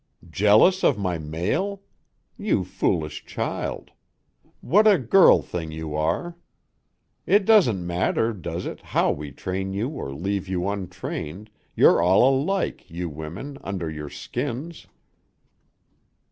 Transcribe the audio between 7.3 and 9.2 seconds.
doesn't matter, does it, how